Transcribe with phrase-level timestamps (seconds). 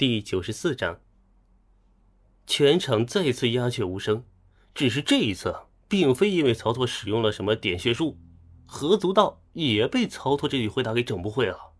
[0.00, 0.98] 第九十四章，
[2.46, 4.24] 全场再次鸦雀无声。
[4.74, 5.54] 只是这一次，
[5.90, 8.16] 并非因为曹操使用了什么点穴术，
[8.64, 11.74] 何足道也被曹操这句回答给整不会了。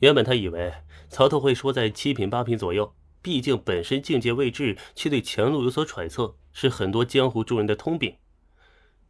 [0.00, 0.74] 原本他以为
[1.08, 8.14] 曹操会说在七品八品左右，毕竟本身境界未至，却对前路有所揣测，是很多江湖中人的通病。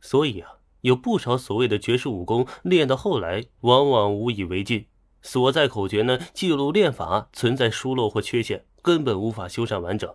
[0.00, 4.86] 所以啊，有不少所谓的绝世武功练到后来，往往无以为继。
[5.22, 10.12] 所在口诀呢，记录练法存在疏漏或缺陷，根本无法修缮完整。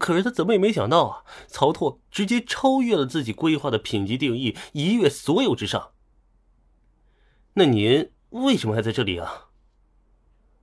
[0.00, 5.90] 可是他怎么也没想到啊，曹拓直接超越了自己规划的品级定义，一跃所有之上。
[7.52, 9.48] 那您为什么还在这里啊？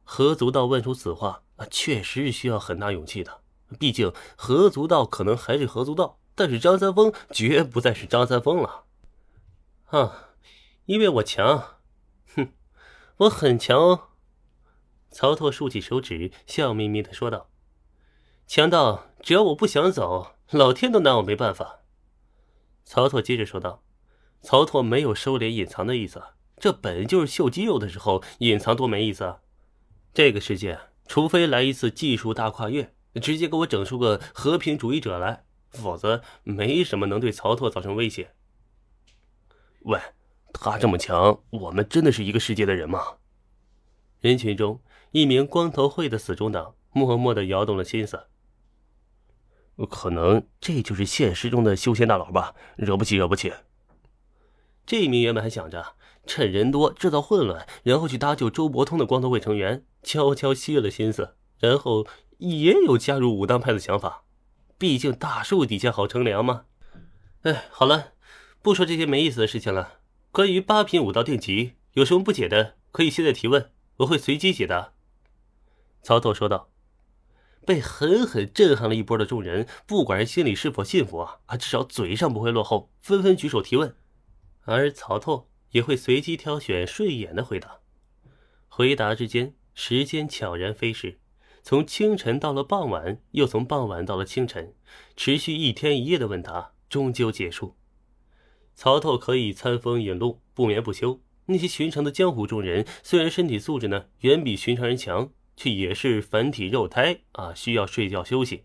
[0.04, 3.40] 何足道问出此话啊，确实是需要很大勇气的。
[3.80, 8.84] 毕竟何足道可能还是何足道，但是张三丰绝不再是张三丰了。
[9.86, 10.30] 啊，
[10.86, 11.78] 因为我强。
[13.24, 14.10] 我很强哦，
[15.12, 17.50] 曹拓竖起手指，笑眯眯的说道
[18.48, 21.82] ：“强到只要我不想走，老天都拿我没办法。”
[22.84, 23.84] 曹拓接着说道
[24.42, 26.22] ：“曹拓没有收敛隐藏的意思，
[26.58, 29.42] 这本就是秀肌肉的时候，隐藏多没意思啊！
[30.14, 38.34] 这个世界，除非来一次技术大跨越，直接给我整出个和平主义者来，否则没什么能对曹拓造成威胁。”
[39.84, 40.00] 喂。
[40.54, 43.18] 他这么强，我们真的是一个世界的人吗？
[44.22, 44.80] 人群中，
[45.12, 48.28] 一名光头会的死忠党默默的摇动了心思。
[49.90, 52.56] 可能这就是现实中的修仙大佬吧？
[52.78, 53.52] 惹不起，惹不起。
[54.86, 62.06] 这名原本还想着趁人多制造混乱，然后去搭救周伯通的光头会成员，悄悄歇了心思，然后
[62.38, 64.24] 也有加入武当派的想法。
[64.78, 66.66] 毕竟大树底下好乘凉嘛。
[67.42, 68.14] 哎，好了，
[68.62, 70.00] 不说这些没意思的事情了。
[70.34, 74.94] 关于八品武道定级，有什么不解的，可以现在提问，我会随机解答。”
[76.02, 76.72] 曹操说道。
[77.66, 83.96] 被狠狠震撼了一波的众人，不管是心里是否信服啊，至少嘴上不会落后，纷纷举手提问。
[84.64, 87.82] 而曹操也会随机挑选顺眼的回答。
[88.68, 91.20] 回答之间，时间悄然飞逝，
[91.62, 94.74] 从清晨到了傍晚，又从傍晚到了清晨，
[95.16, 97.78] 持续一天一夜的问答终究结束。
[98.76, 101.22] 曹操可以餐风饮露，不眠不休。
[101.46, 108.64] 那些寻常的江湖中人，虽然身体素质呢远比寻常人强，却也是凡体肉胎啊，需要睡觉休息。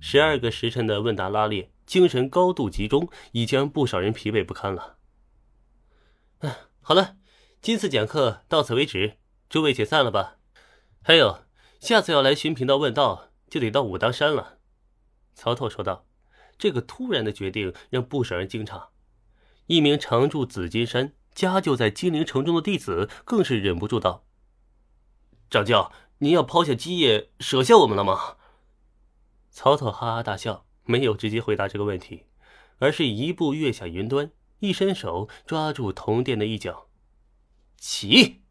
[0.00, 4.98] 十二个时辰的问答拉练，精神高度集中，已经让不少人疲惫不堪了。
[6.38, 7.16] 嗯，好了，
[7.60, 9.18] 今次讲课到此为止，
[9.48, 10.36] 诸位解散了吧。
[11.02, 11.44] 还有，
[11.80, 14.58] 下次要来寻贫道问道，就得到武当山了。
[15.34, 16.07] 曹操说道。
[16.58, 18.88] 这个突然的决定让不少人惊诧，
[19.66, 24.24] 一名常驻紫金山、家就在金陵城中的弟子更是忍不住道
[25.48, 28.36] ：“掌教，您要抛下基业，舍下我们了吗？”
[29.50, 32.24] 曹操哈哈大笑，没有直接回答这个问题，
[32.78, 36.88] 而是一步跃下云端，一伸手抓住铜殿的一角，
[37.76, 38.42] 起！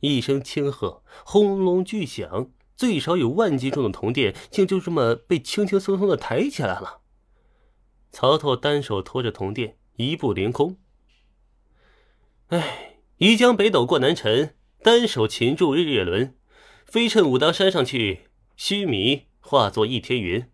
[0.00, 2.50] 一声轻喝，轰隆巨响。
[2.80, 7.02] 最少有万斤重的铜殿，竟就这么被轻轻松松的抬起来了。
[8.10, 10.78] 曹操单手托着铜殿，一步凌空。
[12.46, 16.38] 哎，移江北斗过南尘，单手擒住日月轮，
[16.86, 20.50] 飞趁武当山上去，须弥化作一天云。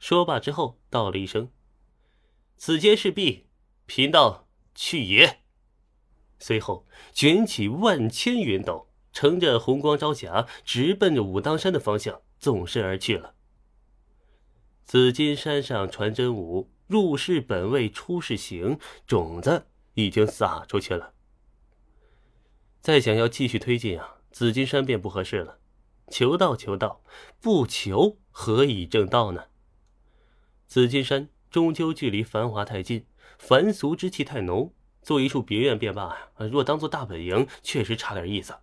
[0.00, 1.52] 说罢之后，道了一声
[2.58, 3.46] ：“此间事毕，
[3.86, 5.42] 贫道去也。”
[6.40, 8.90] 随后卷起万千云斗。
[9.14, 13.34] 乘着红光朝霞，直奔着武当山的方向纵身而去了。
[14.84, 21.14] 紫金山上传真武，入世本位，出世行，种子已经撒出去了。
[22.82, 25.58] 再想要继续推进啊，紫金山便不合适了。
[26.08, 27.02] 求道，求道，
[27.40, 29.44] 不求何以正道呢？
[30.66, 33.06] 紫金山终究距离繁华太近，
[33.38, 36.48] 凡俗之气太浓，做一处别院便罢呀。
[36.50, 38.54] 若当做大本营，确实差点意思。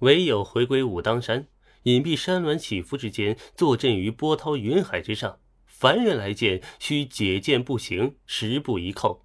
[0.00, 1.48] 唯有回归武当山，
[1.84, 5.38] 隐蔽山峦起伏之间，坐镇于波涛云海之上。
[5.64, 9.20] 凡人来见，需解剑步行十步一叩，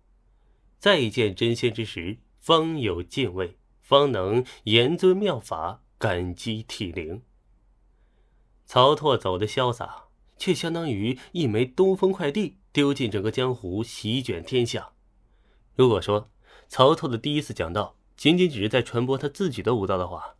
[0.79, 7.21] 再见真仙之时，方有敬畏，方能言尊妙法，感激涕零。
[8.65, 10.05] 曹拓走的潇洒，
[10.37, 14.91] 却相当于一枚东风快递，丢进整个江湖，席卷天下。
[15.75, 16.29] 如果说
[16.67, 20.35] 曹拓的第一次讲道，仅仅只是在传播他自己的武道的话，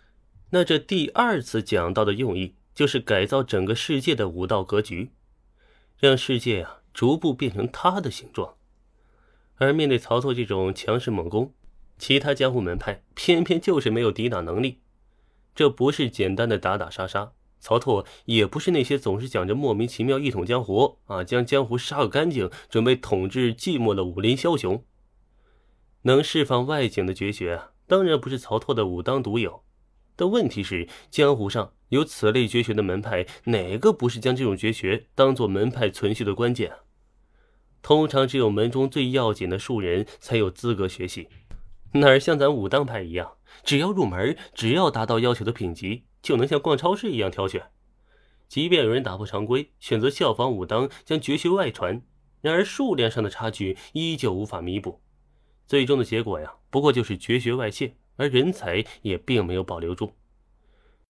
[0.54, 5.12] 那这第二次讲到的用意，就是改造整个世界的武道格局，
[5.98, 8.56] 让世界啊逐步变成他的形状。
[9.56, 11.54] 而面对曹操这种强势猛攻，
[11.98, 14.80] 其他江湖门派偏偏就是没有抵挡能力。
[15.56, 24.84] 这不是简单的打打杀杀，曹拓也不是那些总是讲着莫名其妙一统江湖啊，将江湖杀个干净，准备统治寂寞的武林枭雄。
[26.02, 29.64] 能释放外景的绝学啊，当然不是曹拓的武当独有。
[30.22, 36.78] 但问题是，江湖上有此类绝学的门派，哪个不是将这种绝学当做门派存续的关键啊？
[37.82, 41.28] 通常只有门中最要紧的数人才有资格学习，
[41.94, 43.32] 哪儿像咱武当派一样，
[43.64, 47.72] 只要入门，只要达到要求的品级，就能像逛超市一样挑选。
[48.48, 52.00] 即便有人打破常规，选择效仿武当将绝学外传，
[52.42, 55.02] 然而数量上的差距依旧无法弥补。
[55.66, 60.14] 最终的结果呀，不过就是绝学外泄，而人才也并没有保留住。